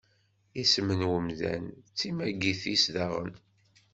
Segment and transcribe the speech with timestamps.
[0.61, 3.33] Isem n umdan d timagit-is daɣen.